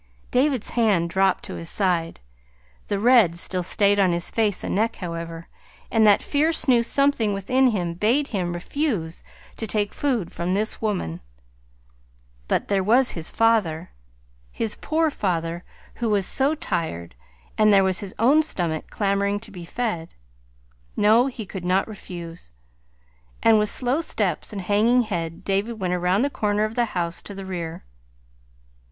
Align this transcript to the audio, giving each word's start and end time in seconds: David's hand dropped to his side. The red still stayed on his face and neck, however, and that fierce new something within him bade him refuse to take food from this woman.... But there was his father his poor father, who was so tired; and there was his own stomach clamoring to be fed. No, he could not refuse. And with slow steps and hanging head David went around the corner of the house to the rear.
David's 0.31 0.71
hand 0.71 1.11
dropped 1.11 1.43
to 1.43 1.53
his 1.57 1.69
side. 1.69 2.21
The 2.87 2.97
red 2.97 3.35
still 3.35 3.61
stayed 3.61 3.99
on 3.99 4.13
his 4.13 4.31
face 4.31 4.63
and 4.63 4.73
neck, 4.73 4.95
however, 4.95 5.47
and 5.91 6.07
that 6.07 6.23
fierce 6.23 6.67
new 6.67 6.81
something 6.81 7.35
within 7.35 7.67
him 7.67 7.93
bade 7.93 8.29
him 8.29 8.53
refuse 8.53 9.23
to 9.57 9.67
take 9.67 9.93
food 9.93 10.31
from 10.31 10.55
this 10.55 10.81
woman.... 10.81 11.19
But 12.47 12.67
there 12.67 12.83
was 12.83 13.11
his 13.11 13.29
father 13.29 13.91
his 14.51 14.75
poor 14.75 15.11
father, 15.11 15.63
who 15.93 16.09
was 16.09 16.25
so 16.25 16.55
tired; 16.55 17.13
and 17.55 17.71
there 17.71 17.83
was 17.83 17.99
his 17.99 18.15
own 18.17 18.41
stomach 18.41 18.89
clamoring 18.89 19.39
to 19.41 19.51
be 19.51 19.65
fed. 19.65 20.15
No, 20.97 21.27
he 21.27 21.45
could 21.45 21.63
not 21.63 21.87
refuse. 21.87 22.49
And 23.43 23.59
with 23.59 23.69
slow 23.69 24.01
steps 24.01 24.51
and 24.51 24.63
hanging 24.63 25.03
head 25.03 25.43
David 25.43 25.73
went 25.79 25.93
around 25.93 26.23
the 26.23 26.31
corner 26.31 26.63
of 26.63 26.73
the 26.73 26.85
house 26.85 27.21
to 27.21 27.35
the 27.35 27.45
rear. 27.45 27.83